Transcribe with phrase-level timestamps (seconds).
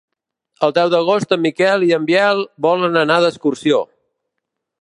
[0.67, 3.83] El deu d'agost en Miquel i en Biel volen anar d'excursió.